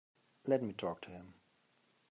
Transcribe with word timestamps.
Let 0.47 0.63
me 0.63 0.73
talk 0.73 1.01
to 1.01 1.11
him. 1.11 1.35